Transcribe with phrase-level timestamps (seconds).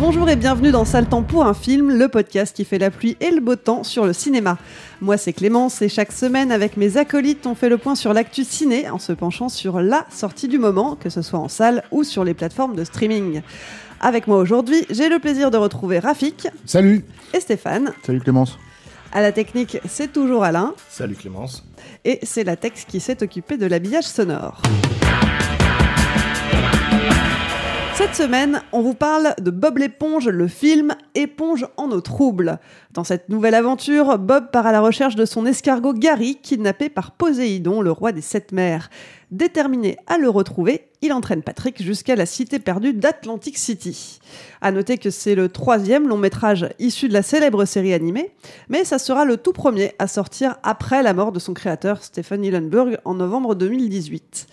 [0.00, 3.18] Bonjour et bienvenue dans Sale Temps pour un film, le podcast qui fait la pluie
[3.20, 4.56] et le beau temps sur le cinéma.
[5.02, 8.44] Moi c'est Clémence et chaque semaine avec mes acolytes on fait le point sur l'actu
[8.44, 12.02] ciné en se penchant sur la sortie du moment, que ce soit en salle ou
[12.02, 13.42] sur les plateformes de streaming.
[14.00, 17.04] Avec moi aujourd'hui, j'ai le plaisir de retrouver Rafik Salut
[17.34, 17.92] et Stéphane.
[18.02, 18.58] Salut Clémence
[19.12, 20.72] À la technique, c'est toujours Alain.
[20.88, 21.62] Salut Clémence.
[22.06, 24.62] Et c'est la Tex qui s'est occupée de l'habillage sonore.
[28.00, 32.58] Cette semaine, on vous parle de Bob l'éponge, le film Éponge en eau trouble.
[32.94, 37.10] Dans cette nouvelle aventure, Bob part à la recherche de son escargot Gary, kidnappé par
[37.10, 38.88] Poséidon, le roi des sept mers.
[39.30, 44.18] Déterminé à le retrouver, il entraîne Patrick jusqu'à la cité perdue d'Atlantic City.
[44.62, 48.30] À noter que c'est le troisième long métrage issu de la célèbre série animée,
[48.70, 52.46] mais ça sera le tout premier à sortir après la mort de son créateur Stephen
[52.46, 54.46] Hillenburg en novembre 2018.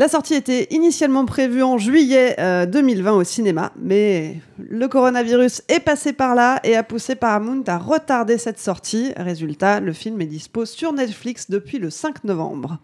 [0.00, 5.80] La sortie était initialement prévue en juillet euh, 2020 au cinéma, mais le coronavirus est
[5.80, 9.12] passé par là et a poussé Paramount à retarder cette sortie.
[9.18, 12.78] Résultat, le film est dispo sur Netflix depuis le 5 novembre.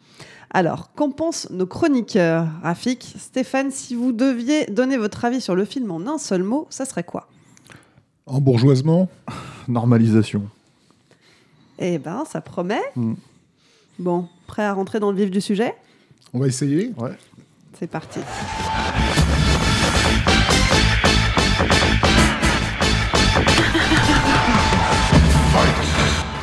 [0.51, 2.49] Alors, qu'en pensent nos chroniqueurs?
[2.63, 6.67] Rafik, Stéphane, si vous deviez donner votre avis sur le film en un seul mot,
[6.69, 7.31] ça serait quoi?
[8.27, 9.09] Embourgeoisement
[9.69, 10.43] Normalisation.
[11.79, 12.83] Eh ben, ça promet.
[12.95, 13.15] Mm.
[14.01, 15.75] Bon, prêt à rentrer dans le vif du sujet?
[16.37, 17.13] On va essayer Ouais.
[17.79, 18.21] C'est parti.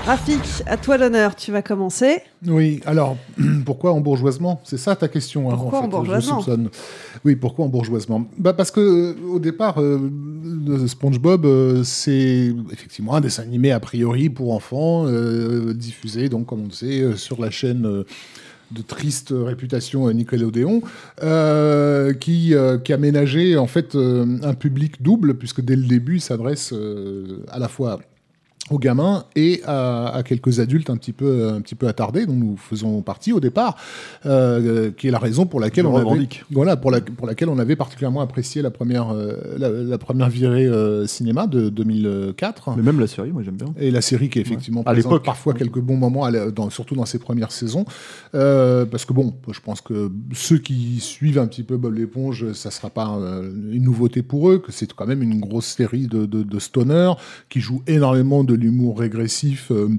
[0.06, 2.24] Rafik, à toi l'honneur, tu vas commencer.
[2.48, 3.18] Oui, alors,
[3.66, 6.70] pourquoi embourgeoisement C'est ça ta question hein, Pourquoi en fait, embourgeoisement je soupçonne.
[7.24, 10.10] Oui, pourquoi embourgeoisement bah Parce que euh, au départ, euh,
[10.88, 16.62] SpongeBob, euh, c'est effectivement un dessin animé a priori pour enfants, euh, diffusé, donc comme
[16.62, 18.04] on le sait, euh, sur la chaîne...
[18.74, 20.82] de triste réputation Nickelodeon,
[21.22, 25.84] euh, qui, euh, qui a ménagé en fait euh, un public double, puisque dès le
[25.84, 28.00] début, il s'adresse euh, à la fois
[28.70, 32.34] aux gamins et à, à quelques adultes un petit peu un petit peu attardés dont
[32.36, 33.76] nous faisons partie au départ
[34.26, 37.50] euh, qui est la raison pour laquelle Je on avait, voilà pour la pour laquelle
[37.50, 42.72] on avait particulièrement apprécié la première euh, la, la première virée euh, cinéma de 2004
[42.78, 43.68] Mais même la série, moi j'aime bien.
[43.78, 45.26] et la série qui est effectivement À présente l'époque.
[45.26, 47.86] parfois quelques bons moments, à dans- surtout dans ses premières saisons.
[48.36, 52.52] Euh, parce que bon, je pense que ceux qui suivent un petit peu Bob l'éponge,
[52.54, 56.08] ça sera pas euh, une nouveauté pour eux, que c'est quand même une grosse série
[56.08, 57.12] de, de, de stoner
[57.50, 59.72] qui joue énormément de l'humour régressif.
[59.72, 59.90] euh,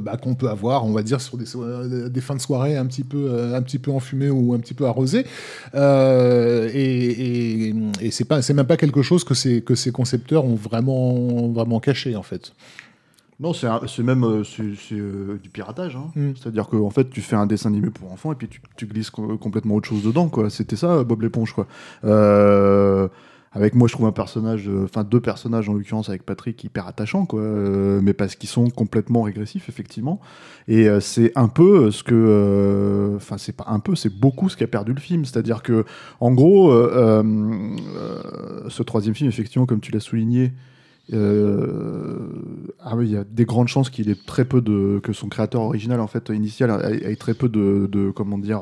[0.00, 2.84] bah, qu'on peut avoir, on va dire, sur des, euh, des fins de soirée un
[2.86, 5.24] petit peu, euh, un petit peu enfumées ou un petit peu arrosées.
[5.74, 9.92] Euh, et et, et c'est pas, c'est même pas quelque chose que ces, que ces
[9.92, 12.54] concepteurs ont vraiment, vraiment caché, en fait.
[13.38, 13.68] Non, c'est
[14.02, 14.42] même euh,
[15.40, 15.94] du piratage.
[15.94, 16.10] hein.
[16.16, 16.30] Mm.
[16.34, 18.86] C'est-à-dire qu'en en fait, tu fais un dessin animé pour enfants et puis tu, tu
[18.86, 20.28] glisses co- complètement autre chose dedans.
[20.48, 21.52] C'était ça, Bob l'éponge.
[21.52, 21.68] quoi.
[22.04, 23.06] Euh,
[23.58, 26.86] avec moi, je trouve un personnage, euh, enfin deux personnages en l'occurrence avec Patrick hyper
[26.86, 27.40] attachants, quoi.
[27.40, 30.20] euh, mais parce qu'ils sont complètement régressifs, effectivement.
[30.68, 34.56] Et euh, c'est un peu ce que, enfin c'est pas un peu, c'est beaucoup ce
[34.56, 35.24] qui a perdu le film.
[35.24, 35.84] C'est-à-dire que,
[36.20, 36.72] en gros,
[38.68, 40.52] ce troisième film, effectivement, comme tu l'as souligné,
[41.12, 41.16] ah
[43.00, 46.00] il y a des grandes chances qu'il ait très peu de que son créateur original
[46.00, 46.70] en fait initial
[47.02, 48.60] ait, très peu de, de comment dire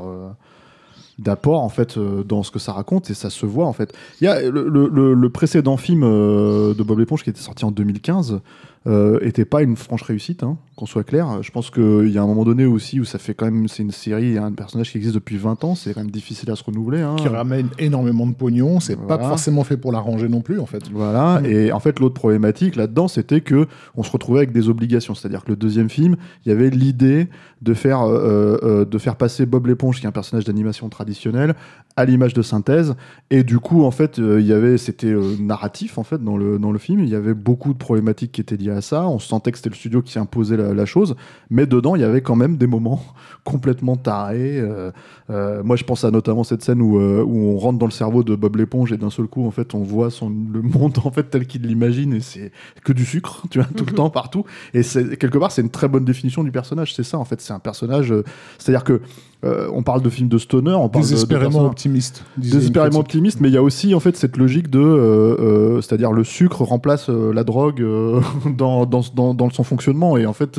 [1.19, 3.95] d'apport en fait euh, dans ce que ça raconte et ça se voit en fait.
[4.21, 7.71] Il y a le, le- précédent film euh, de Bob l'éponge qui était sorti en
[7.71, 8.41] 2015
[8.87, 11.43] euh, était pas une franche réussite, hein, qu'on soit clair.
[11.43, 13.83] Je pense qu'il y a un moment donné aussi où ça fait quand même, c'est
[13.83, 16.63] une série, un personnage qui existe depuis 20 ans, c'est quand même difficile à se
[16.63, 17.01] renouveler.
[17.01, 17.17] hein.
[17.17, 18.79] Qui ramène énormément de pognon.
[18.81, 19.29] C'est pas Voilà.
[19.29, 20.83] forcément fait pour l'arranger non plus, en fait.
[20.93, 21.47] Voilà, Mm.
[21.47, 23.67] et en fait l'autre problématique là-dedans c'était que
[23.97, 27.29] on se retrouvait avec des obligations, c'est-à-dire que le deuxième film, il y avait l'idée
[27.63, 31.55] de faire euh, euh, de faire passer Bob l'éponge qui est un personnage d'animation traditionnel
[31.97, 32.95] à l'image de synthèse
[33.31, 36.37] et du coup en fait euh, il y avait c'était euh, narratif en fait dans
[36.37, 39.07] le dans le film, il y avait beaucoup de problématiques qui étaient liées à ça,
[39.09, 41.17] on sentait que c'était le studio qui imposait la, la chose,
[41.51, 43.03] mais dedans il y avait quand même des moments
[43.45, 44.59] complètement tarés.
[44.59, 44.91] euh,
[45.31, 47.93] euh, moi je pense à notamment cette scène où, euh, où on rentre dans le
[47.93, 50.99] cerveau de Bob l'éponge et d'un seul coup en fait on voit son le monde
[51.05, 52.53] en fait tel qu'il l'imagine et c'est
[52.85, 55.71] que du sucre tu vois tout le temps partout et c'est quelque part c'est une
[55.71, 58.23] très bonne définition du personnage c'est ça en fait c'est un personnage euh,
[58.59, 59.01] c'est à dire que
[59.45, 62.25] euh, on parle de films de stoner on parle de- de Désespérément personnages- optimiste.
[62.39, 65.37] désespérément optimiste, mais il y a aussi en fait cette logique de, euh,
[65.77, 67.81] euh, c'est-à-dire le sucre remplace la drogue
[68.57, 70.59] dans, dans, dans, dans son fonctionnement, et en fait,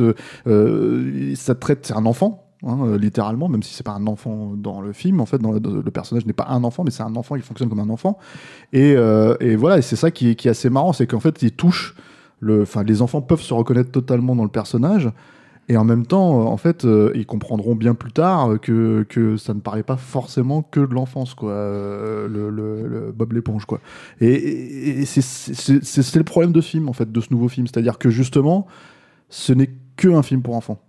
[1.36, 2.44] ça traite, c'est un enfant.
[2.66, 5.92] hein, littéralement, même si c'est pas un enfant dans le film, en fait, dans le,
[5.92, 8.18] personnage n'est pas un enfant, mais c'est un enfant, il fonctionne comme un enfant.
[8.74, 8.92] Et,
[9.40, 11.52] et voilà, et c'est ça qui est, qui est assez marrant, c'est qu'en fait, il
[11.52, 11.96] touche,
[12.40, 15.10] le, les enfants peuvent se reconnaître totalement dans le personnage,
[15.70, 19.06] et en même temps, euh, en fait, euh, ils comprendront bien plus tard euh, que,
[19.10, 23.34] que ça ne parlait pas forcément que de l'enfance, quoi, euh, le, le- le Bob
[23.34, 23.82] l'éponge, quoi.
[24.22, 27.68] Et, et- et c'est le problème de ce film, en fait, de ce nouveau film.
[27.68, 28.68] C'est-à-dire que justement,
[29.30, 30.80] ce n'est que un film pour enfants.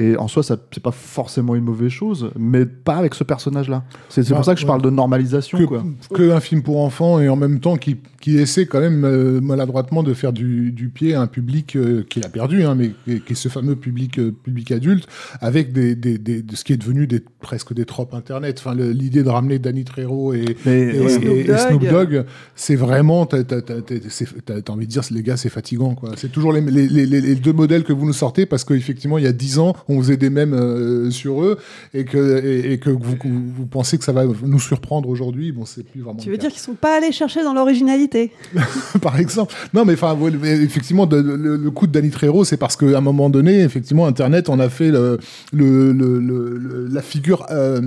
[0.00, 3.82] Et en soi, c'est pas forcément une mauvaise chose, mais pas avec ce personnage-là.
[4.08, 4.68] C'est c'est Bah, pour ça que je ouais.
[4.68, 5.84] parle de normalisation, que, quoi.
[6.14, 9.40] que un film pour enfants et en même temps qui, qui essaie quand même euh,
[9.40, 12.92] maladroitement de faire du, du pied à un public euh, qu'il a perdu, hein, mais
[13.04, 15.08] qui, est ce fameux public, euh, public adulte,
[15.40, 18.62] avec des, des, des- de ce qui est devenu des, presque des tropes internet.
[18.64, 21.14] Enfin, l'idée de ramener Danny Trejo et, Mais, et, ouais.
[21.24, 22.24] et- et Snoop Dogg.
[22.54, 25.96] C'est vraiment, t'as t'as envie de dire, les gars, c'est fatigant.
[26.16, 29.24] C'est toujours les, les, les- les deux modèles que vous nous sortez parce qu'effectivement, il
[29.24, 31.58] y a dix ans, on faisait des mèmes euh, sur eux
[31.94, 35.52] et que, et, et que vous, vous pensez que ça va nous surprendre aujourd'hui.
[35.52, 38.32] Bon, c'est plus vraiment Tu veux dire qu'ils sont pas allés chercher dans l'originalité
[39.02, 39.54] par exemple.
[39.74, 40.32] Non, mais enfin, ouais,
[40.62, 44.06] effectivement, de- le, le coup de Danny Trejo, c'est parce qu'à un moment donné, effectivement,
[44.06, 45.18] Internet en a fait le,
[45.52, 47.80] le- le- la figure euh,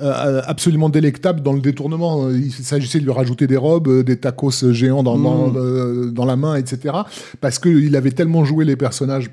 [0.00, 2.30] euh, absolument délectable dans le détournement.
[2.30, 6.24] Il s'agissait de lui rajouter des robes, euh, des tacos géants dans, dans, euh, dans
[6.24, 6.94] la main, etc.
[7.40, 9.30] Parce qu'il avait tellement joué les personnages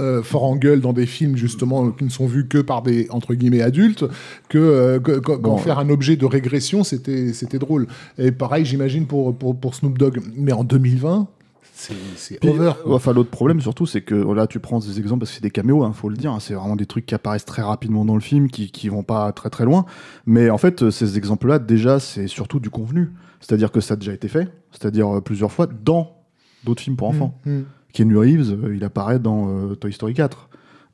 [0.00, 3.06] euh, fort en gueule dans des films justement qui ne sont vus que par des
[3.10, 4.04] entre guillemets adultes
[4.48, 7.86] que, euh, que- que- qu'en Bon, faire un objet de régression c'était c'était drôle
[8.18, 11.28] et pareil j'imagine pour, pour pour Snoop Dogg mais en 2020
[11.74, 14.98] c'est c'est Puis, over euh, Enfin, l'autre problème surtout, c'est que là, tu prends des
[14.98, 16.30] exemples parce que c'est des caméos, hein, faut le dire.
[16.30, 19.02] hein, c'est vraiment des trucs qui apparaissent très rapidement dans le film, qui, qui vont
[19.02, 19.86] pas très très loin.
[20.26, 23.12] Mais en fait, euh, ces exemples-là, déjà, c'est surtout du convenu.
[23.40, 26.18] C'est-à-dire que ça a déjà été fait, c'est-à-dire plusieurs fois dans
[26.64, 27.34] d'autres films pour enfants.
[27.46, 27.64] Mm, mm.
[27.92, 30.48] Keanu Reeves, euh, il apparaît dans euh, Toy Story 4.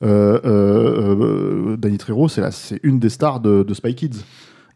[0.05, 4.25] Euh, Danny Trejo, c'est une des stars de, de Spy Kids.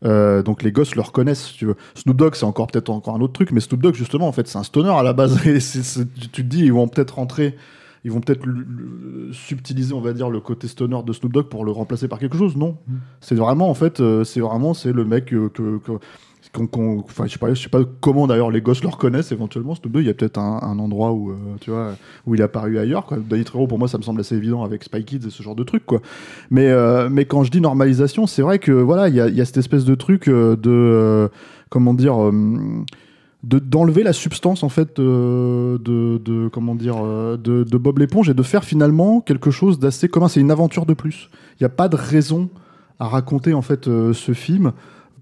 [0.03, 1.77] Euh, donc les gosses le reconnaissent, si tu veux.
[1.95, 4.49] Snoop Dogg, c'est encore peut-être encore un autre truc, mais Snoop Dogg, justement, en fait,
[4.49, 5.37] c'est un stoner à la base.
[5.47, 7.55] Et c'est- tu tu te dis, ils vont peut-être rentrer,
[8.05, 8.43] ils vont peut-être
[9.33, 12.39] subtiliser, on va dire, le côté stoner de Snoop Dogg pour le remplacer par quelque
[12.39, 12.57] chose.
[12.57, 12.79] Non,
[13.21, 15.93] c'est vraiment, en fait, euh, c'est vraiment, c'est le mec euh, que, que-
[16.53, 19.75] je sais pas, sais pas comment d'ailleurs les gosses le reconnaissent éventuellement.
[19.75, 21.93] Snoop Dogg, il y a peut-être un, endroit où, euh,
[22.27, 23.07] où il est apparu ailleurs.
[23.07, 23.19] Quoi.
[23.19, 25.65] Danny pour moi, ça me semble assez évident avec Spy Kids et ce genre de.
[26.51, 29.59] Mais, euh, mais quand je dis normalisation, c'est vrai que voilà, il y a, cette
[29.59, 31.31] espèce de truc euh, de,
[31.69, 32.17] comment dire.
[33.43, 36.97] de d'enlever la substance en fait de, comment dire
[37.39, 40.93] de, Bob l'éponge et de faire finalement quelque chose d'assez commun c'est une aventure de
[40.93, 42.51] plus il n'y a pas de raison
[42.99, 44.73] à raconter en fait ce film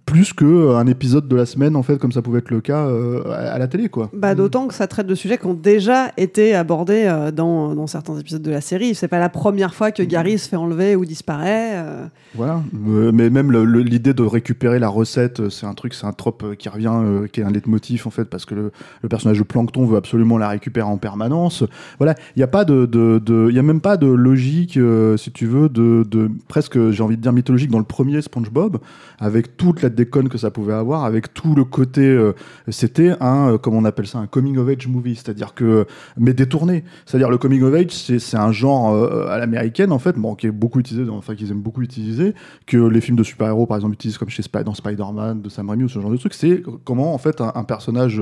[0.09, 2.63] plus que euh, un épisode de la semaine en fait comme ça pouvait être le
[2.63, 5.53] cas euh, à, la télé quoi Bah, D'autant que ça traite de sujets qui ont
[5.55, 8.95] déjà été abordés euh, dans, dans certains épisodes de la série.
[8.95, 11.73] C'est pas la première fois que Gary se fait enlever ou disparaît.
[11.75, 12.07] euh.
[12.35, 13.51] Voilà, mais même
[13.83, 17.41] l'idée de récupérer la recette, c'est un truc, c'est un trope qui revient, euh, qui
[17.41, 18.71] est un leitmotiv en fait, parce que le,
[19.03, 21.65] le personnage de Plankton veut absolument la récupérer en permanence.
[21.99, 24.77] Voilà, il n'y a pas de, de, de- il y a même pas de logique,
[24.79, 28.21] euh, si tu veux, de, de presque, j'ai envie de dire mythologique dans le premier
[28.23, 28.79] SpongeBob,
[29.19, 32.33] avec toute la déconne que ça pouvait avoir, avec tout le côté, euh,
[32.69, 35.87] c'était un, euh, comment on appelle ça, un coming of age movie, c'est-à-dire que,
[36.17, 36.85] mais détourné.
[37.05, 40.47] C'est-à-dire le coming of age, c'est un genre euh, à l'américaine en fait, bon, qui
[40.47, 42.35] est beaucoup utilisé, enfin qu'ils aiment beaucoup utiliser,
[42.67, 45.85] que les films de super-héros par exemple utilisent comme chez dans Spider-Man, de Sam Raimi
[45.85, 46.35] ou ce genre de truc.
[46.35, 48.21] C'est comment en fait un personnage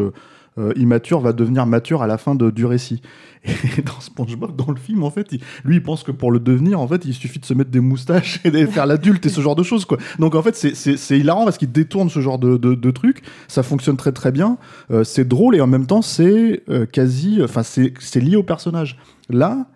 [0.59, 3.03] euh, immature va devenir mature à la fin de, du récit.
[3.79, 5.31] Et dans SpongeBob, dans le film, en fait,
[5.65, 7.81] lui, il pense que pour le devenir, en fait, il suffit de se mettre des
[7.81, 9.99] moustaches et de faire l'adulte et ce genre de choses, quoi.
[10.19, 13.23] Donc, en fait, c'est- hilarant parce qu'il détourne ce genre de, de, de trucs.
[13.49, 14.59] Ça fonctionne très très bien.
[14.91, 18.99] Euh, c'est drôle et en même temps, c'est euh, quasi, enfin, c'est lié au personnage.
[19.29, 19.67] Là.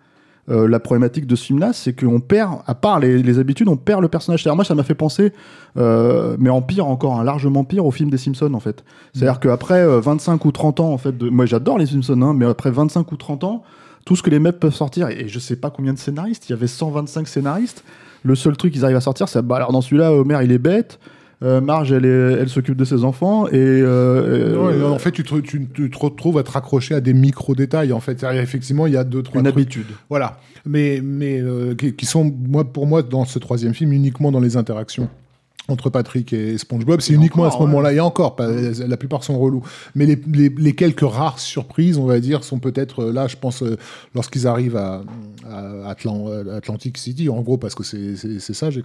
[0.51, 3.77] Euh, la problématique de ce film-là, c'est qu'on perd, à part les, les habitudes, on
[3.77, 4.43] perd le personnage.
[4.43, 5.31] C'est-à-dire, moi, ça m'a fait penser,
[5.77, 8.83] euh, mais en pire encore, hein, largement pire, au film des Simpsons, en fait.
[9.13, 11.29] C'est-à-dire qu'après euh, 25 ou 30 ans, en fait, de...
[11.29, 13.63] moi j'adore les Simpsons, hein, mais après 25 ou 30 ans,
[14.05, 16.51] tout ce que les mecs peuvent sortir, et je sais pas combien de scénaristes, il
[16.51, 17.83] y avait 125 scénaristes,
[18.23, 20.57] le seul truc qu'ils arrivent à sortir, c'est, bah, alors dans celui-là, Homer il est
[20.57, 20.99] bête,
[21.41, 23.53] Marge elle, est- elle s'occupe de ses enfants, et...
[23.55, 26.93] euh, Non, et euh, en fait, tu te, tu- tu te retrouves à te raccrocher
[26.93, 27.93] à des micro-détails.
[27.93, 29.55] En fait, effectivement, il y a deux, trois une trucs.
[29.55, 29.87] habitude.
[30.09, 30.37] Voilà.
[30.67, 34.39] Mais, mais euh, qui, qui sont, moi, pour moi, dans ce troisième film, uniquement dans
[34.39, 35.09] les interactions
[35.71, 37.01] entre Patrick et SpongeBob.
[37.01, 37.93] C'est uniquement à ce moment-là.
[37.93, 39.63] Et encore, pas- la plupart sont relous.
[39.95, 43.35] Mais les, les- les quelques rares surprises, on va dire, sont peut-être euh, là, je
[43.37, 43.77] pense, euh,
[44.15, 45.03] lorsqu'ils arrivent à,
[45.49, 45.89] à
[46.55, 48.83] Atlantic City, en gros, parce que c'est ça, j'ai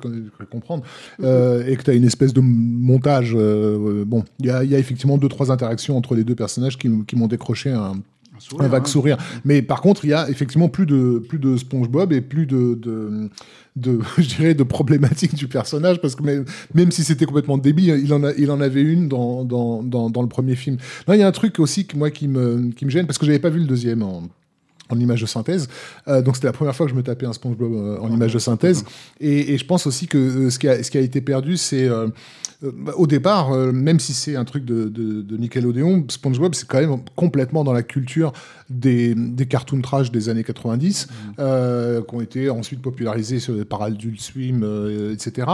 [0.50, 0.82] comprendre,
[1.22, 3.34] euh, et que tu as une espèce de montage.
[3.34, 6.24] euh, euh, bon, il y a, il y a effectivement deux, trois interactions entre les
[6.24, 7.94] deux personnages qui, qui m'ont décroché un,
[8.58, 8.86] un vague hein.
[8.86, 9.16] sourire.
[9.44, 12.74] Mais par contre, il y a effectivement plus de, plus de SpongeBob et plus de,
[12.74, 13.30] de,
[13.76, 18.00] de, je dirais, de problématiques du personnage, parce que même, même si c'était complètement débile,
[18.02, 20.78] il en, a, il en avait une dans, dans, dans, dans le premier film.
[21.06, 23.18] Là, il y a un truc aussi que moi qui me, qui me gêne, parce
[23.18, 24.22] que j'avais pas vu le deuxième en
[24.88, 25.68] en image de synthèse.
[26.08, 28.32] Euh, donc c'était la première fois que je me tapais un SpongeBob euh, en image
[28.32, 28.84] de synthèse.
[29.20, 31.56] Et, et je pense aussi que euh, ce, qui a, ce qui a été perdu,
[31.56, 31.88] c'est
[32.96, 37.00] au départ, même si c'est un truc de, de, de Nickelodeon, SpongeBob c'est quand même
[37.14, 38.32] complètement dans la culture
[38.70, 44.20] des, des cartoon trash des années 90, euh, qui ont été ensuite popularisés par Adult
[44.20, 44.64] Swim,
[45.12, 45.48] etc.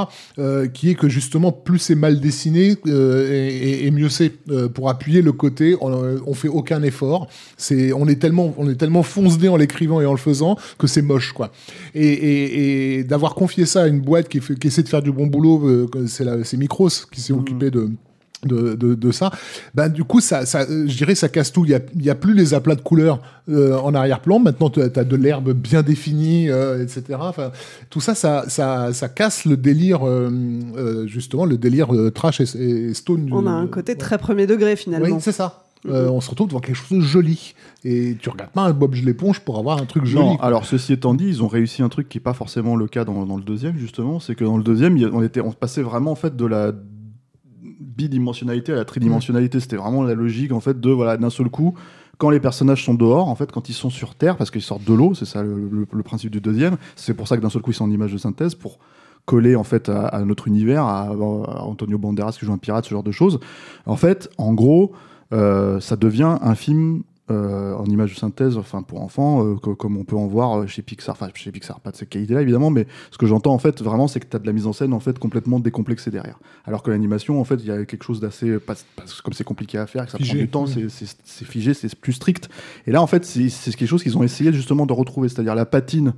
[0.72, 4.30] qui est que justement plus c'est mal dessiné et, mieux c'est
[4.72, 8.76] pour appuyer le côté on, on fait aucun effort c'est on est tellement on est
[8.76, 11.50] tellement foncedé en l'écrivant et en le faisant que c'est moche quoi
[11.94, 15.02] et, et- et d'avoir confié ça à une boîte qui, fait- qui essaie de faire
[15.02, 17.90] du bon boulot euh, c'est Micros qui s'est occupé de
[18.44, 19.30] de, de, de ça,
[19.72, 21.64] ben du coup ça, ça euh, je dirais ça casse tout.
[21.64, 24.40] Il y a, il y a plus les aplats de couleurs euh, en arrière-plan.
[24.40, 27.04] Maintenant tu as, de l'herbe bien définie, euh, etc.
[27.20, 27.52] Enfin,
[27.88, 32.58] tout ça, ça, ça, ça casse le délire euh, justement le délire euh, trash et,
[32.58, 33.28] et stone.
[33.32, 35.06] On a un côté très premier degré finalement.
[35.06, 35.62] oui, c'est ça.
[35.86, 37.54] Euh, on se retrouve devant quelque chose de joli.
[37.84, 40.24] Et tu regardes pas un Bob l'éponge pour avoir un truc joli.
[40.24, 40.44] Non, quoi.
[40.46, 43.04] alors ceci étant dit, ils ont réussi un truc qui n'est pas forcément le cas
[43.04, 44.20] dans, dans le deuxième, justement.
[44.20, 46.72] C'est que dans le deuxième, on, était, on passait vraiment en fait de la
[47.80, 49.60] bidimensionnalité à la tridimensionnalité.
[49.60, 51.74] C'était vraiment la logique en fait de voilà d'un seul coup.
[52.18, 54.84] Quand les personnages sont dehors, en fait, quand ils sont sur Terre, parce qu'ils sortent
[54.84, 56.76] de l'eau, c'est ça le, le- le principe du deuxième.
[56.94, 58.78] C'est pour ça que d'un seul coup ils sont en image de synthèse pour
[59.24, 62.84] coller en fait à, à notre univers, à, à Antonio Banderas qui joue un pirate,
[62.84, 63.40] ce genre de choses.
[63.86, 64.92] En fait, en gros,
[65.32, 69.96] ça devient un film euh, en image de synthèse, enfin pour enfants, euh, co- comme
[69.96, 72.68] on peut en voir euh, chez Pixar, enfin chez Pixar, pas de cette qualité-là évidemment,
[72.68, 74.72] mais ce que j'entends en fait vraiment, c'est que tu as de la mise en
[74.72, 76.38] scène en fait complètement décomplexée derrière.
[76.66, 78.58] Alors que l'animation, en fait, il y a quelque chose d'assez,
[79.24, 80.30] comme c'est compliqué à faire, que ça Figé.
[80.34, 82.50] prend du temps, c'est- figé, c'est plus strict.
[82.86, 85.64] Et là, en fait, c'est quelque chose qu'ils ont essayé justement de retrouver, c'est-à-dire la
[85.64, 86.14] patine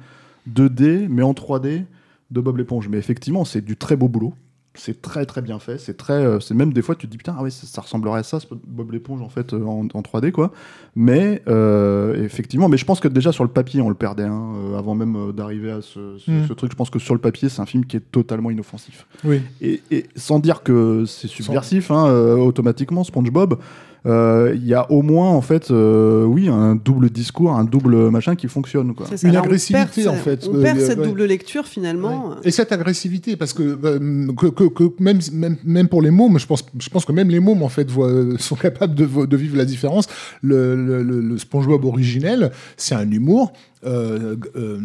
[0.52, 1.84] 2D, mais en 3D
[2.30, 2.88] de Bob l'éponge.
[2.88, 4.32] Mais effectivement, c'est du très beau boulot.
[4.76, 5.78] C'est très très bien fait.
[5.78, 7.80] C'est très, euh, c'est même des fois tu te dis putain ah ouais ça, ça
[7.80, 10.50] ressemblerait à ça ce Bob l'éponge en fait euh, en, en 3D quoi.
[10.96, 14.52] Mais euh, effectivement, mais je pense que déjà sur le papier on le perdait hein,
[14.76, 16.48] avant même d'arriver à ce, ce- Mm.
[16.48, 16.72] ce truc.
[16.72, 19.06] Je pense que sur le papier c'est un film qui est totalement inoffensif.
[19.24, 19.42] Oui.
[19.60, 23.58] Et, et sans dire que c'est subversif, hein, automatiquement, SpongeBob,
[24.06, 28.34] il y a au moins, en fait, euh, oui, un double discours, un double machin
[28.36, 28.94] qui fonctionne.
[28.94, 29.06] Quoi.
[29.22, 30.46] Une agressivité, perd en fait.
[30.50, 31.06] On Euh, perd euh, cette ouais.
[31.06, 32.28] double lecture finalement.
[32.30, 32.34] Ouais.
[32.44, 36.38] Et cette agressivité, parce que, euh, que, que- que même, même, même pour les mômes,
[36.38, 39.56] je pense, je pense que même les mômes, en fait, voient- sont capables de, vivre
[39.56, 40.06] la différence.
[40.42, 43.52] Le, le, le- le SpongeBob originel, c'est un humour.
[43.86, 44.78] euh, euh,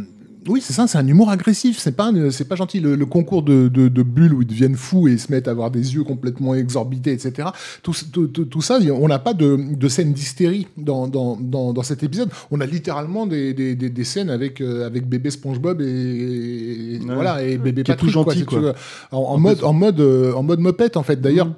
[0.48, 1.78] oui, c'est ça, c'est un humour agressif.
[1.80, 2.80] C'est pas, c'est pas gentil.
[2.80, 5.48] Le, le concours de, de, de bulles où ils deviennent fous et ils se mettent
[5.48, 7.50] à avoir des yeux complètement exorbités, etc.
[7.84, 11.74] Tout, tout, tout- tout ça, on n'a pas de, de scène d'hystérie dans, dans, dans,
[11.74, 12.30] dans cet épisode.
[12.52, 17.00] On a littéralement des, des, des, des scènes avec, euh, avec bébé SpongeBob et, et-
[17.00, 17.16] Ouais.
[17.16, 18.60] voilà et bébé Qui est tout Patrick, quoi, gentil, quoi.
[18.60, 18.74] veux.
[19.12, 21.20] En, en En mode, en mode, euh, en mode mopette en fait.
[21.20, 21.48] D'ailleurs.
[21.48, 21.52] euh,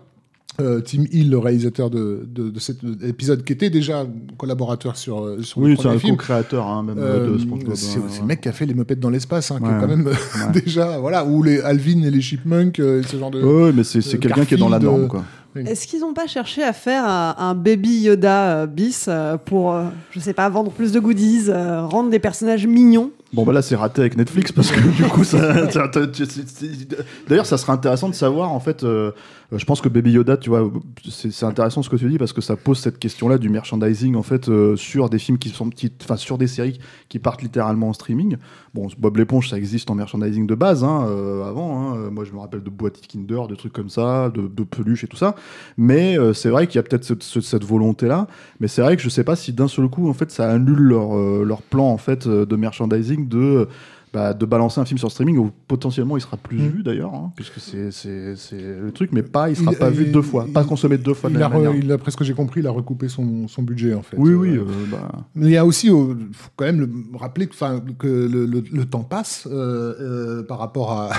[0.58, 4.06] Tim Hill, le réalisateur de, de, de cet épisode, qui était déjà
[4.38, 7.38] collaborateur sur, euh, sur le Oui, c'est premier un film, co-créateur hein, même euh, de
[7.40, 7.74] SpongeBob.
[7.76, 8.20] c'est hein, ouais.
[8.20, 10.12] le mec qui a fait les mopettes dans l'espace, hein, qui est quand même euh,
[10.12, 10.62] Ouais.
[10.66, 13.42] déjà, voilà, ou les Alvin et les Chipmunks, euh, ce genre de.
[13.42, 15.04] Ouais, mais c'est euh, quelqu'un qui est dans la norme.
[15.04, 15.24] euh, Quoi.
[15.56, 19.74] Est-ce qu'ils n'ont pas cherché à faire un, un baby Yoda euh, bis euh, pour,
[19.74, 23.54] euh, je sais pas, vendre plus de goodies, euh, rendre des personnages mignons Bon bah
[23.54, 25.54] là c'est raté avec Netflix parce que du coup ça,
[27.30, 29.12] d'ailleurs ça serait intéressant de savoir en fait euh,
[29.54, 30.70] je pense que Baby Yoda tu vois
[31.10, 34.16] c'est intéressant ce que tu dis parce que ça pose cette question là du merchandising
[34.16, 37.42] en fait euh, sur des films qui sont petits enfin sur des séries qui partent
[37.42, 38.36] littéralement en streaming.
[38.74, 42.10] Bon Bob l'éponge ça existe en merchandising de base hein, euh, avant hein.
[42.12, 45.18] Moi je me rappelle de boîtes Kinder de trucs comme ça de, peluches et tout
[45.18, 45.36] ça.
[45.78, 48.28] Mais c'est vrai qu'il y a peut-être cette, cette- cette volonté là
[48.60, 50.80] mais c'est vrai que je sais pas si d'un seul coup en fait ça annule
[50.80, 53.68] leur, leur plan en fait de merchandising de
[54.14, 56.68] bah, de balancer un film sur streaming où potentiellement il sera plus Mm.
[56.68, 59.90] vu d'ailleurs hein, puisque c'est c'est c'est le truc mais pas il sera Il- pas
[59.90, 61.82] vu il- deux fois pas consommé deux fois de Il la a, même re- manière
[61.86, 64.18] il a presque j'ai compris, il a recoupé son, son budget en fait.
[64.20, 66.90] oui Euh, oui euh, bah, Mais il y a aussi, euh, faut quand même le,
[67.18, 69.94] rappeler que, le, le- le temps passe euh,
[70.42, 71.12] euh, par rapport à.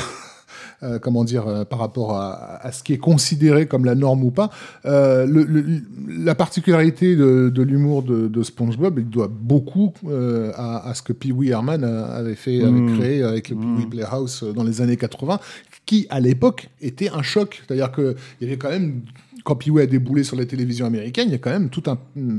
[0.83, 4.25] Euh, comment dire, euh, par rapport à, à ce qui est considéré comme la norme
[4.25, 4.51] ou pas.
[4.87, 5.65] Euh, le- le-
[6.25, 9.93] la particularité de, de l'humour de, de SpongeBob, il doit beaucoup
[10.57, 12.99] à, à ce que Pee Wee Herman avait fait, avait Mm.
[12.99, 15.39] créé avec le Pee Wee Playhouse euh, dans les années 80,
[15.87, 17.63] qui à l'époque était un choc.
[17.67, 19.03] C'est-à-dire qu'il y avait quand même
[19.45, 21.99] quand Wee a déboulé sur la télévision américaine, il y a quand même tout un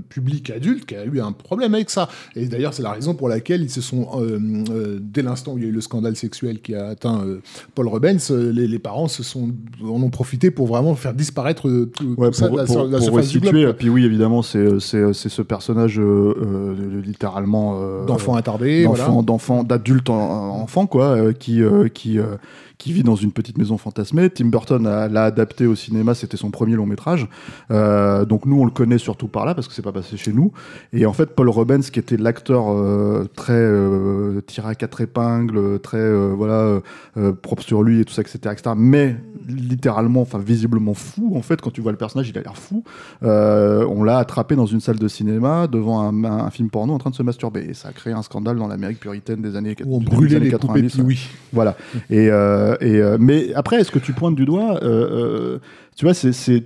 [0.10, 2.08] public adulte qui a eu un problème avec ça.
[2.36, 4.40] Et d'ailleurs, c'est la raison pour laquelle ils se sont, euh,
[4.72, 7.42] euh, dès l'instant où il y a eu le scandale sexuel qui a atteint euh,
[7.76, 9.52] Paul Rubens, euh, les, les parents se sont,
[9.84, 12.76] en ont profité pour vraiment faire disparaître tout, Ouais, tout ça pour, de la, pour-
[12.92, 13.06] la pour
[13.66, 13.74] quoi.
[13.74, 16.00] puis oui, évidemment, c'est c'est c'est ce personnage
[17.06, 18.38] littéralement d'enfants,
[18.86, 19.24] voilà.
[19.24, 21.62] d'enfants, d'adultes en- en- enfants, quoi, qui
[21.94, 22.20] qui
[22.80, 24.30] qui vit dans une petite maison fantasmée.
[24.30, 26.93] Tim Burton l'a adapté au cinéma, c'était son premier long métrage.
[27.72, 30.34] Euh, donc nous, on le connaît surtout par là parce que c'est pas passé chez
[30.34, 30.52] nous.
[30.92, 35.80] Et en fait, Paul Rubens, qui était l'acteur euh, très euh, tiré à quatre épingles,
[35.80, 36.80] très euh, voilà
[37.42, 38.76] propre sur lui et tout ça, etc., etc.
[38.76, 39.16] Mais
[39.48, 41.34] littéralement, enfin visiblement fou.
[41.36, 42.84] En fait, quand tu vois le personnage, il a l'air fou.
[43.22, 47.10] On l'a attrapé dans une salle de cinéma devant un, un film porno en train
[47.10, 47.66] de se masturber.
[47.70, 50.52] Et ça a créé un scandale dans l'Amérique puritaine des années Où on brûlait les
[50.52, 50.96] poupées 90.
[50.96, 51.28] Pee-wee.
[51.52, 51.76] Voilà.
[52.10, 54.80] Et, et mais après, est-ce que tu pointes du doigt
[55.96, 56.62] Tu vois, c'est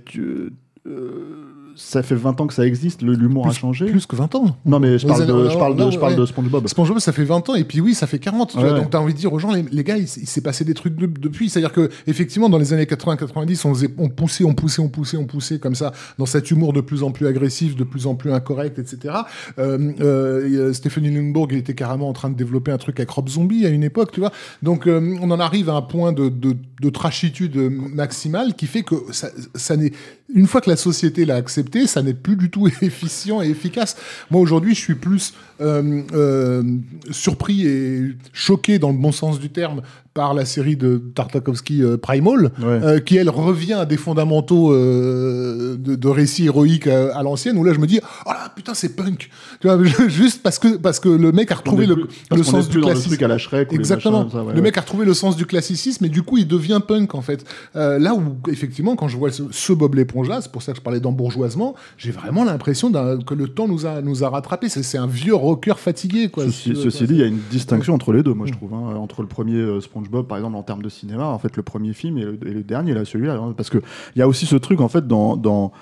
[0.86, 1.47] euh,
[1.80, 3.02] ça fait 20 ans que ça existe.
[3.02, 3.86] L'humour a changé.
[3.86, 4.56] Plus que 20 ans.
[4.66, 6.18] Non, mais je parle de, années- je parle de, non, je parle ouais.
[6.18, 6.66] de SpongeBob.
[6.66, 8.50] SpongeBob, ça fait 20 ans, et puis oui, ça fait 40.
[8.50, 8.80] tu Ouais, vois, ouais.
[8.80, 10.96] donc t'as envie de dire aux gens, les, les gars, il, s'est passé des trucs
[10.96, 11.48] de- depuis.
[11.48, 15.16] C'est-à-dire que effectivement, dans les années 80-90, on, faisait- on poussait, on poussait, on poussait,
[15.16, 18.16] on poussait comme ça, dans cet humour de plus en plus agressif, de plus en
[18.16, 19.14] plus incorrect, etc.
[19.58, 23.28] Euh, euh, Stephanie Lundborg, il était carrément en train de développer un truc avec Rob
[23.28, 24.32] Zombie à une époque, tu vois.
[24.62, 28.82] Donc euh, on en arrive à un point de, de, de trashitude maximale qui fait
[28.82, 29.92] que ça, ça n'est
[30.34, 33.96] une fois que la société l'a accepté, ça n'est plus du tout efficient et efficace.
[34.30, 36.62] Moi aujourd'hui, je suis plus euh, euh,
[37.10, 39.82] surpris et choqué dans le bon sens du terme
[40.18, 45.76] par la série de Tartakovsky euh, Primal, euh, qui elle revient à des fondamentaux euh,
[45.78, 48.74] de, de récits héroïques à, à l'ancienne, où là je me dis, oh là putain
[48.74, 49.78] c'est punk, tu vois,
[50.08, 52.82] juste parce que parce que le mec a retrouvé le, plus- le sens du le
[52.82, 53.10] classicisme.
[53.10, 54.24] truc à la Shrek Exactement.
[54.24, 56.36] machins comme ça, ouais, le mec a retrouvé le sens du classicisme et du coup
[56.36, 57.44] il devient punk en fait.
[57.76, 60.72] Euh, là où effectivement quand je vois ce, ce Bob l'éponge là, c'est pour ça
[60.72, 62.90] que je parlais d'embourgeoisement, j'ai vraiment l'impression
[63.24, 64.68] que le temps nous a nous a rattrapé.
[64.68, 66.44] C'est un vieux rocker fatigué quoi.
[66.46, 66.72] Ceci,
[67.06, 68.74] dit, il y a une distinction entre les deux, moi je trouve.
[68.74, 68.96] hein.
[68.96, 71.92] entre le premier euh, SpongeBob, par exemple, en termes de cinéma, en fait, le premier
[71.92, 73.36] film et le, dernier, là, celui-là.
[73.36, 73.54] hein.
[73.56, 73.78] parce que
[74.16, 75.36] il y a aussi ce truc, en fait, dans.
[75.36, 75.72] dans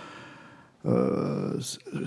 [0.85, 1.59] euh,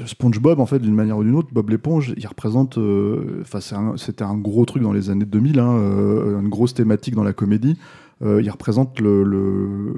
[0.05, 2.77] SpongeBob, en fait, d'une manière ou d'une autre, Bob l'éponge, il représente.
[2.77, 3.59] euh, Enfin,
[3.97, 7.33] c'était un gros truc dans les années 2000, hein, euh, une grosse thématique dans la
[7.33, 7.77] comédie.
[8.21, 9.93] Il représente le, le,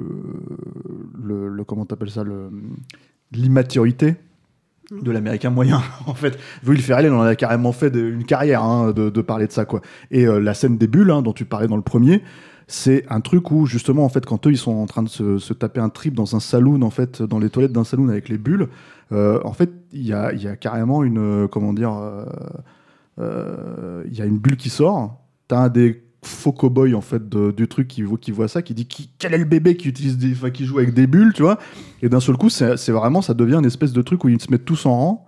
[1.64, 2.24] comment t'appelles ça,
[3.32, 4.16] l'immaturité
[4.92, 6.38] de l'américain moyen en fait.
[6.66, 9.82] Will Ferrell il en a carrément fait une carrière hein, de, parler de ça quoi.
[10.12, 12.22] Et euh, la scène des bulles hein, dont tu parlais dans le premier
[12.68, 15.54] c'est un truc où justement en fait quand eux ils sont en train de se,
[15.54, 18.38] taper un trip dans un saloon en fait dans les toilettes d'un saloon avec les
[18.38, 18.70] bulles
[19.12, 21.94] euh, en fait il y a, y a carrément une euh, comment dire
[23.18, 25.22] il y a une bulle qui sort.
[25.48, 28.86] T'as un des faux cow-boys en fait de- du truc qui, voit- ça qui dit
[28.86, 31.58] qui, quel est le bébé qui utilise des, qui joue avec des bulles tu vois.
[32.04, 34.52] Et d'un seul coup c'est vraiment ça devient une espèce de truc où ils se
[34.52, 35.28] mettent tous en rang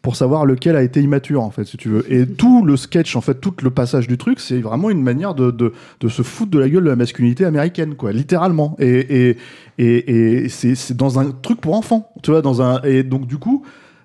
[0.00, 2.12] pour savoir lequel a été immature en fait si tu veux.
[2.12, 5.34] Et tout le sketch en fait tout le passage du truc c'est vraiment une manière
[5.34, 8.76] de, de, se foutre de la gueule de la masculinité américaine quoi littéralement.
[8.78, 9.36] Et, et,
[9.78, 13.38] et, et c'est dans un truc pour enfants tu vois dans un et donc du
[13.38, 13.64] coup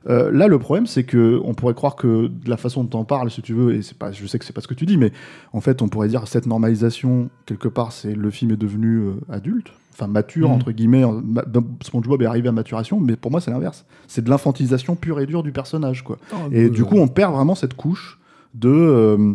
[0.10, 3.04] euh, là, le problème, c'est que on pourrait croire que de la façon dont t'en
[3.04, 4.86] parles, si tu veux, et c'est pas, je sais que c'est pas ce que tu
[4.86, 5.12] dis, mais
[5.54, 9.14] en fait, on pourrait dire cette normalisation quelque part, c'est le film est devenu euh,
[9.30, 10.56] adulte, enfin mature Mhm.
[10.56, 11.04] entre guillemets.
[11.04, 11.44] en- ma-
[11.84, 13.86] SpongeBob est arrivé à maturation, mais pour moi, c'est l'inverse.
[14.08, 16.18] C'est de l'infantilisation pure et dure du personnage, quoi.
[16.34, 18.20] Oh, et du coup, on perd vraiment cette couche
[18.54, 19.34] de euh,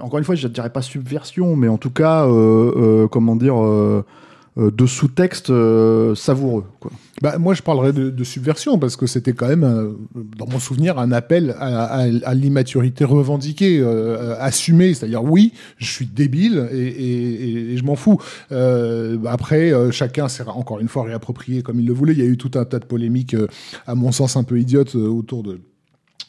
[0.00, 2.26] encore une fois, je ne dirais pas subversion, mais en tout cas,
[3.12, 3.54] comment dire,
[4.56, 6.64] de sous-texte euh, savoureux.
[7.22, 10.98] Bah, moi, je parlerais de, subversion parce que c'était quand même, euh, dans mon souvenir,
[10.98, 14.92] un appel à, l'immaturité revendiquée, euh, assumée.
[14.92, 18.18] C'est-à-dire, oui, je suis débile et, je m'en fous.
[18.52, 22.12] Euh, après, euh, chacun s'est encore une fois réapproprié comme il le voulait.
[22.12, 23.48] Il y a eu tout un tas de polémiques, euh,
[23.86, 25.60] à mon sens, un peu idiotes euh, autour de.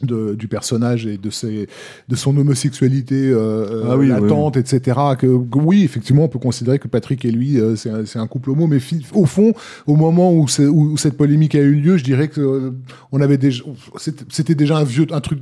[0.02, 1.68] De- du personnage et de, ses,
[2.08, 4.80] de son homosexualité euh, Ah oui, latente, etc.
[5.18, 8.20] Que, que oui, effectivement, on peut considérer que Patrick et lui, euh, c'est un, c'est
[8.20, 8.80] un couple homo, mais
[9.14, 9.54] au fond,
[9.88, 12.72] au moment où, c'est- où- où cette polémique a eu lieu, je dirais que euh,
[13.12, 13.64] on avait déjà,
[13.98, 15.40] c'était c'était déjà un vieux, un truc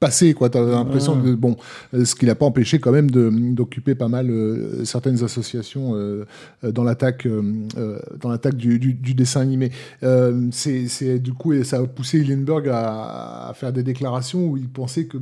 [0.00, 0.48] passé, quoi.
[0.50, 1.56] T'as l'impression que bon,
[1.94, 5.94] euh, ce qui l'a pas empêché quand même de- d'occuper pas mal euh, certaines associations
[5.94, 6.24] euh,
[6.64, 7.42] euh, dans l'attaque, euh,
[7.76, 9.70] euh, dans l'attaque du, du- du dessin animé.
[10.02, 14.56] Euh, c'est c'est- du coup, ça a poussé Hillenberg à, à faire des déclarations où
[14.56, 15.18] il pensait que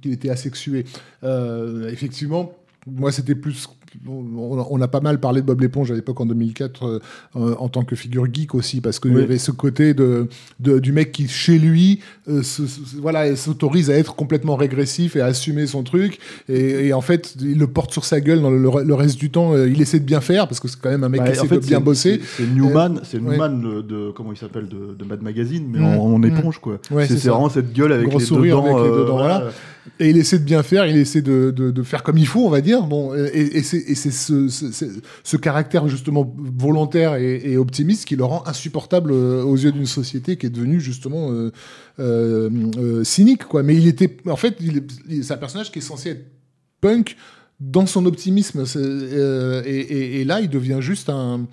[0.00, 0.84] qu'il était asexué.
[1.24, 2.52] Euh, effectivement.
[2.88, 3.68] Moi, c'était plus.
[4.08, 7.00] On a pas mal parlé de Bob l'éponge à l'époque en 2004
[7.36, 9.20] euh, en tant que figure geek aussi, parce qu'il Oui.
[9.20, 10.28] y avait ce côté de,
[10.60, 15.16] de- du mec qui, chez lui, euh, se- se- voilà, s'autorise à être complètement régressif
[15.16, 16.18] et à assumer son truc.
[16.48, 19.30] Et, et en fait, il le porte sur sa gueule dans le, le reste du
[19.30, 19.54] temps.
[19.54, 21.32] euh, il essaie de bien faire, parce que c'est quand même un mec qui en
[21.32, 22.20] essaie fait, de bien bosser.
[22.36, 23.20] C'est Newman, c'est.
[23.20, 25.84] Newman de comment il s'appelle de, de Mad Magazine, mais Mm.
[25.84, 26.24] en, en Mm.
[26.26, 26.78] éponge quoi.
[26.90, 28.76] Ouais, c'est vraiment cette gueule avec Gros les sourire dedans.
[28.78, 29.44] avec les dedans, voilà.
[30.00, 32.50] Et il essaie de bien faire, il essaie de, de, faire comme il faut, on
[32.50, 32.82] va dire.
[32.84, 39.12] Bon, et, et c'est ce, ce, caractère justement volontaire et, optimiste qui le rend insupportable
[39.12, 41.50] euh, aux yeux d'une société qui est devenue justement euh,
[41.98, 43.62] euh, cynique, quoi.
[43.62, 44.58] Mais il était, en fait,
[45.22, 46.26] c'est un personnage qui est censé être
[46.80, 47.16] punk
[47.60, 48.64] dans son optimisme.
[49.64, 51.46] Et là, il devient juste un,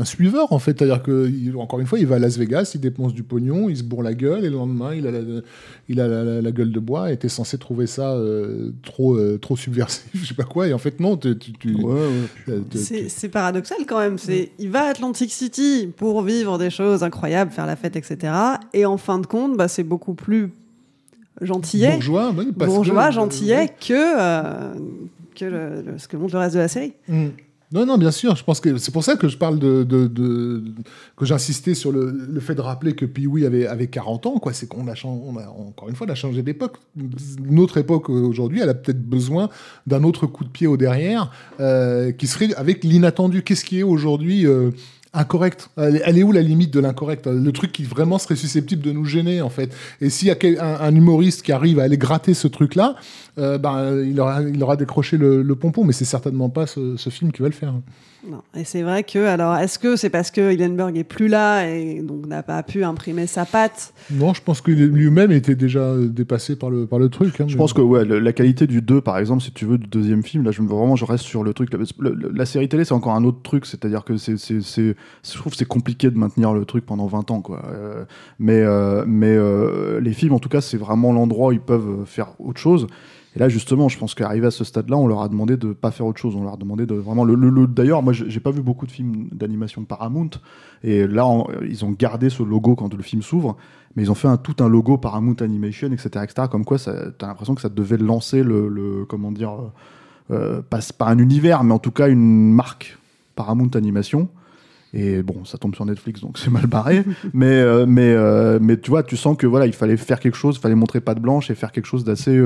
[0.00, 0.78] un suiveur, en fait.
[0.78, 3.76] C'est-à-dire que, encore une fois, il va à Las Vegas, il dépense du pognon, il
[3.76, 5.18] se bourre la gueule, et le lendemain, il a la,
[5.88, 9.14] il a la, la- la gueule de bois, et t'es censé trouver ça euh, trop,
[9.16, 10.66] euh, trop subversif, je sais pas quoi.
[10.68, 11.36] Et en fait, non, tu.
[11.38, 11.94] tu- tu- Ouais,
[12.48, 12.54] ouais.
[12.54, 12.60] euh,
[13.08, 14.18] C'est paradoxal quand même.
[14.18, 18.32] C'est il va à Atlantic City pour vivre des choses incroyables, faire la fête, etc.
[18.72, 20.50] Et en fin de compte, bah, c'est beaucoup plus
[21.40, 24.74] gentillet, bourgeois, bourgeois, que- gentillet que euh,
[25.34, 26.92] que le- le- ce que montre le reste de la série.
[27.08, 27.28] Mm.
[27.72, 28.34] Non, non, bien sûr.
[28.34, 30.64] Je pense que c'est pour ça que je parle de, de, de-
[31.16, 34.38] que j'insistais sur le, le fait de rappeler que Pee-wee avait, avait 40 ans.
[34.40, 36.78] Quoi, c'est qu'on a, on a encore une fois, on a changé d'époque.
[37.48, 39.50] Notre époque euh, aujourd'hui, elle a peut-être besoin
[39.86, 41.30] d'un autre coup de pied au derrière,
[41.60, 43.42] euh, qui serait avec l'inattendu.
[43.44, 44.72] Qu'est-ce qui est aujourd'hui euh,
[45.12, 48.92] incorrect elle, est- où la limite de l'incorrect Le truc qui vraiment serait susceptible de
[48.92, 49.74] nous gêner, en fait.
[50.00, 52.96] Et s'il y a un, humoriste qui arrive à aller gratter ce truc-là,
[53.38, 55.84] euh, ben, il, aura, décroché le, pompon.
[55.84, 57.74] Mais c'est certainement pas ce, ce film qui va le faire.
[58.28, 58.42] Non.
[58.54, 62.00] Et c'est vrai que, alors, est-ce que c'est parce que Hillenberg est plus là et
[62.02, 63.94] donc n'a pas pu imprimer sa patte?
[64.10, 67.40] Non, je pense que lui-même était déjà dépassé par le, par le truc.
[67.40, 69.64] hein, Je mais- pense que ouais, le- la qualité du 2, par exemple, si tu
[69.64, 71.72] veux, du deuxième film, là, je me vraiment, je reste sur le truc.
[71.72, 74.94] Le- le- la série télé, c'est encore un autre truc, c'est-à-dire que c'est, c'est, c'est-
[75.24, 77.62] je trouve que c'est compliqué de maintenir le truc pendant 20 ans, quoi.
[77.72, 78.04] Euh,
[78.38, 82.04] mais euh, mais euh, les films, en tout cas, c'est vraiment l'endroit où ils peuvent
[82.04, 82.86] faire autre chose.
[83.36, 85.90] Et là, justement, je pense qu'arrivé à ce stade-là, on leur a demandé de pas
[85.92, 86.34] faire autre chose.
[86.34, 87.34] On leur a demandé de vraiment le.
[87.36, 90.30] le- le- D'ailleurs, moi, j'ai pas vu beaucoup de films d'animation Paramount,
[90.82, 93.56] et là, on- ils ont gardé ce logo quand le film s'ouvre
[93.96, 96.46] mais ils ont fait un, tout un logo Paramount Animation, etc., etc.
[96.48, 99.50] Comme quoi, t'as l'impression que ça devait lancer le, le- comment dire,
[100.30, 102.96] euh, euh, pas, pas un univers, mais en tout cas une marque
[103.34, 104.28] Paramount Animation.
[104.94, 107.04] Et bon, ça tombe sur Netflix, donc c'est mal barré.
[107.34, 110.36] mais, euh, mais, euh, mais tu vois, tu sens que voilà, il fallait faire quelque
[110.36, 112.36] chose, il fallait montrer patte blanche et faire quelque chose d'assez,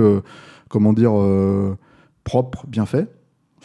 [0.69, 1.77] comment dire, euh,
[2.25, 3.09] propre, bien fait.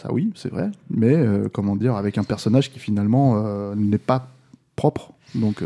[0.02, 0.70] Ça oui, c'est vrai.
[0.90, 4.28] Mais euh, comment dire, avec un personnage qui finalement euh, n'est pas
[4.76, 5.12] propre.
[5.36, 5.62] Donc.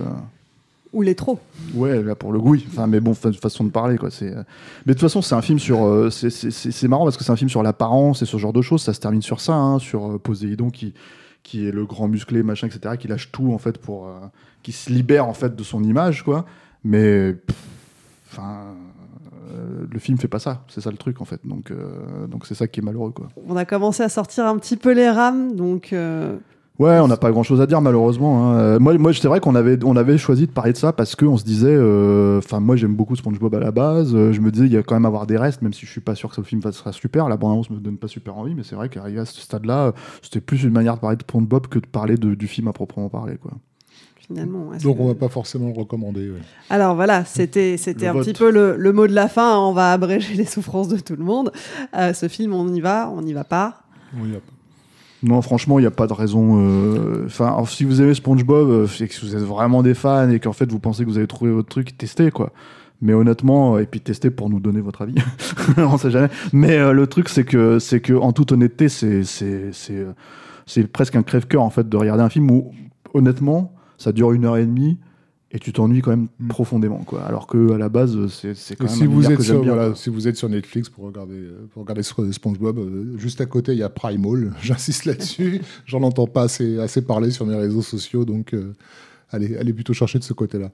[0.92, 1.40] ou les trop
[1.76, 2.66] Ouais, là pour le goût, oui.
[2.70, 4.10] Enfin, mais bon, fa- façon de parler, quoi.
[4.12, 4.32] C'est.
[4.32, 4.34] Mais
[4.88, 5.84] de toute façon, c'est un film sur.
[5.86, 8.82] euh, c'est- marrant parce que c'est un film sur l'apparence et ce genre de choses.
[8.82, 10.94] Ça se termine sur ça, hein, sur euh, Poséidon qui
[11.44, 14.12] qui est le grand musclé, machin, etc., qui lâche tout en fait pour, euh,
[14.64, 16.46] qui se libère en fait de son image, quoi.
[16.86, 17.36] Mais,
[18.32, 18.62] enfin,
[19.90, 20.64] le film fait pas ça.
[20.68, 21.40] C'est ça le truc en fait.
[21.46, 23.28] Donc, euh, donc c'est ça qui est malheureux, quoi.
[23.48, 26.36] On a commencé à sortir un petit peu les rames, donc euh,
[26.80, 28.50] Ouais, on n'a pas grand chose à dire malheureusement.
[28.52, 28.58] hein.
[28.58, 31.16] Euh, moi, moi c'est vrai qu'on avait, on avait choisi de parler de ça parce
[31.16, 34.16] qu'on se disait, euh, enfin, moi j'aime beaucoup SpongeBob à la base.
[34.16, 35.86] euh, je me disais, il y a quand même à avoir des restes, même si
[35.86, 37.30] je suis pas sûr que ce film va- sera super.
[37.30, 39.92] La bande-annonce me donne pas super envie, mais c'est vrai qu'arrivé à ce stade-là, euh,
[40.24, 42.74] c'était plus une manière de parler de SpongeBob que de parler de- du film à
[42.74, 43.52] proprement parler, quoi.
[44.28, 44.72] Finalement.
[44.84, 46.30] Donc que- on va pas forcément le recommander.
[46.30, 46.40] ouais.
[46.70, 48.26] Alors voilà, c'était un vote.
[48.26, 49.58] petit peu le, le mot de la fin.
[49.60, 51.52] On va abréger les souffrances de tout le monde.
[51.96, 53.82] Euh, ce film, on y va, on n'y va pas.
[54.16, 54.40] Y
[55.24, 56.60] Non, franchement, il n'y a pas de raison.
[56.60, 60.40] euh, Enfin, si vous aimez SpongeBob, euh, c'est que vous êtes vraiment des fans et
[60.40, 62.52] qu'en fait vous pensez que vous avez trouvé votre truc, testez quoi.
[63.02, 65.16] Mais honnêtement, euh, et puis testez pour nous donner votre avis.
[65.78, 66.30] On sait jamais.
[66.54, 70.14] Mais euh, le truc, c'est que, c'est que, en toute honnêteté, c'est, c'est, c'est, euh,
[70.66, 72.72] c'est presque un crève-cœur en fait de regarder un film où
[73.14, 74.98] honnêtement ça dure une heure et demie
[75.56, 76.48] et tu t'ennuies quand même Mm.
[76.48, 77.22] profondément quoi.
[77.24, 79.44] Alors que à la base c'est c'est quand Et même si un vous, êtes que
[79.44, 82.32] j'aime sur, bien, voilà, si vous êtes sur Netflix pour regarder, euh, pour regarder Sp-
[82.32, 85.62] SpongeBob, euh, juste à côté il y a Primal, j'insiste là-dessus.
[85.86, 88.74] J'en entends pas assez, assez parler sur mes réseaux sociaux, donc euh,
[89.32, 90.72] allez, allez plutôt chercher de ce côté-là.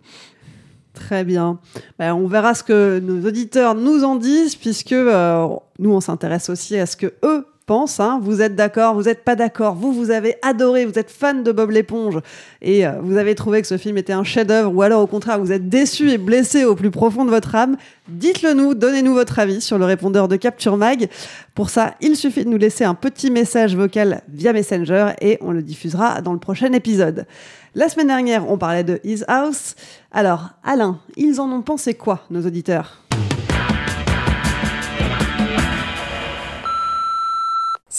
[0.93, 1.59] Très bien.
[1.99, 6.49] Ben, on verra ce que nos auditeurs nous en disent, puisque euh, nous, on s'intéresse
[6.49, 8.19] aussi à ce que eux hein.
[8.21, 9.75] Vous êtes d'accord, vous n'êtes pas d'accord.
[9.75, 12.19] Vous, vous avez adoré, vous êtes fan de Bob l'éponge
[12.61, 15.39] et euh, vous avez trouvé que ce film était un chef-d'œuvre, ou alors au contraire,
[15.39, 17.77] vous êtes déçu et blessé au plus profond de votre âme.
[18.07, 21.09] Dites-le nous, donnez-nous votre avis sur le répondeur de Capture Mag.
[21.53, 25.51] Pour ça, il suffit de nous laisser un petit message vocal via Messenger et on
[25.51, 27.25] le diffusera dans le prochain épisode.
[27.75, 29.75] La semaine dernière, on parlait de His House.
[30.11, 33.03] Alors, Alain, ils en ont pensé quoi, nos auditeurs?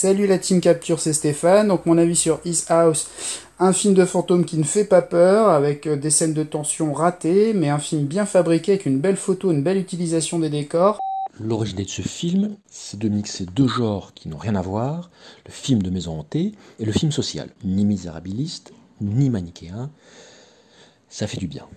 [0.01, 1.67] Salut la team Capture, c'est Stéphane.
[1.67, 3.07] Donc mon avis sur His House,
[3.59, 6.91] un film de fantôme qui ne fait pas peur, avec euh, des scènes de tension
[6.91, 10.99] ratées, mais un film bien fabriqué avec une belle photo, une belle utilisation des décors.
[11.39, 15.11] L'origine de ce film, c'est de mixer deux genres qui n'ont rien à voir,
[15.45, 17.49] le film de maison hantée et le film social.
[17.63, 19.91] Ni misérabiliste, ni manichéen.
[21.09, 21.67] Ça fait du bien.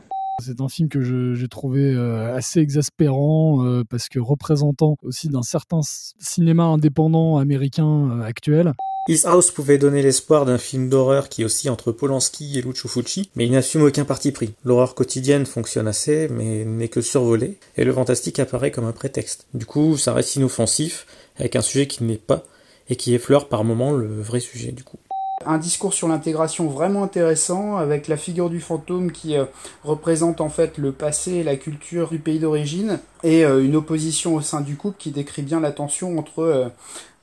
[0.41, 5.43] C'est un film que j'ai trouvé euh, assez exaspérant euh, parce que représentant aussi d'un
[5.43, 5.81] certain
[6.19, 8.73] cinéma indépendant américain euh, actuel.
[9.07, 13.31] His House pouvait donner l'espoir d'un film d'horreur qui oscille entre Polanski et Lucio Fucci,
[13.37, 14.55] mais il n'assume aucun parti pris.
[14.65, 19.47] L'horreur quotidienne fonctionne assez, mais n'est que survolée, et le fantastique apparaît comme un prétexte.
[19.53, 21.07] Du coup, ça reste inoffensif,
[21.39, 22.45] avec un sujet qui n'est pas,
[22.89, 24.99] et qui effleure par moments le vrai sujet du coup.
[25.47, 29.45] Un discours sur l'intégration vraiment intéressant, avec la figure du fantôme qui euh,
[29.83, 34.35] représente en fait le passé et la culture du pays d'origine, et euh, une opposition
[34.35, 36.69] au sein du couple qui décrit bien la tension entre euh,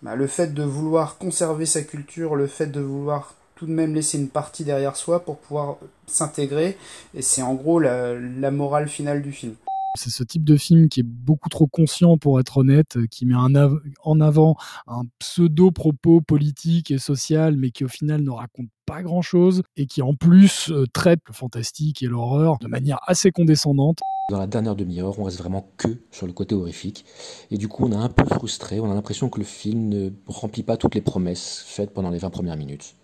[0.04, 3.96] bah, le fait de vouloir conserver sa culture, le fait de vouloir tout de même
[3.96, 6.78] laisser une partie derrière soi pour pouvoir s'intégrer,
[7.16, 9.56] et c'est en gros la, la morale finale du film.
[9.96, 13.26] C'est ce type de film qui est beaucoup trop conscient pour être honnête, euh, qui
[13.26, 14.56] met un av- en avant
[14.88, 20.02] un pseudo-propos politique et social, mais qui au final ne raconte pas grand-chose, et qui
[20.02, 24.00] en plus euh, traite le fantastique et l'horreur de manière assez condescendante.
[24.30, 27.04] Dans la dernière demi-heure, on reste vraiment que sur le côté horrifique.
[27.52, 28.80] Et du coup, on est un peu frustré.
[28.80, 32.18] On a l'impression que le film ne remplit pas toutes les promesses faites pendant les
[32.20, 32.96] 20 premières minutes.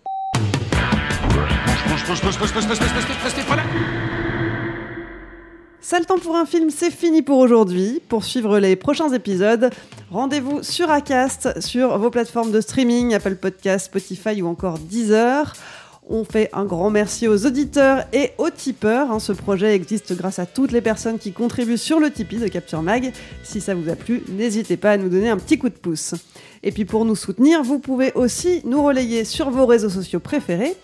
[5.80, 8.02] Ça le temps pour un film, c'est fini pour aujourd'hui.
[8.08, 9.70] Pour suivre les prochains épisodes,
[10.10, 15.54] rendez-vous sur Acast, sur vos plateformes de streaming, Apple Podcasts, Spotify ou encore Deezer.
[16.10, 19.10] On fait un grand merci aux auditeurs et aux tipeurs.
[19.10, 19.18] hein.
[19.18, 22.82] Ce projet existe grâce à toutes les personnes qui contribuent sur le Tipeee de Capture
[22.82, 23.12] Mag.
[23.42, 26.14] Si ça vous a plu, n'hésitez pas à nous donner un petit coup de pouce.
[26.62, 30.74] Et puis pour nous soutenir, vous pouvez aussi nous relayer sur vos réseaux sociaux préférés.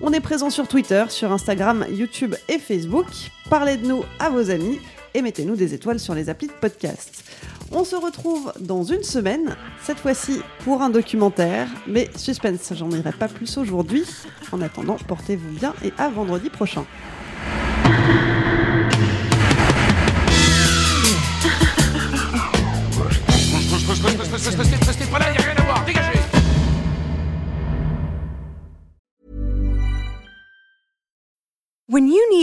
[0.00, 3.06] On est présent sur Twitter, sur Instagram, YouTube et Facebook.
[3.48, 4.78] Parlez de nous à vos amis
[5.14, 7.24] et mettez-nous des étoiles sur les applis de podcast.
[7.72, 13.12] On se retrouve dans une semaine, cette fois-ci pour un documentaire, mais suspense, j'en dirai
[13.12, 14.04] pas plus aujourd'hui.
[14.52, 16.84] En attendant, portez-vous bien et à vendredi prochain.